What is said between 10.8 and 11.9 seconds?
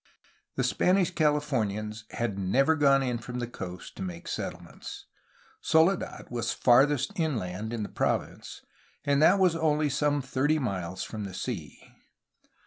from the sea.